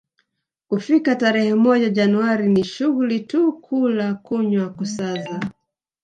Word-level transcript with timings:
kufika 0.67 1.15
tarehe 1.15 1.55
moja 1.55 1.87
Januari 1.89 2.49
ni 2.49 2.63
shughuli 2.63 3.19
tu 3.19 3.51
kula 3.53 4.13
kunywa 4.13 4.69
kusaza 4.69 5.39